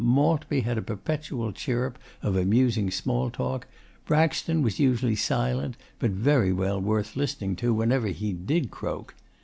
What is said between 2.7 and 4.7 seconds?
small talk. Braxton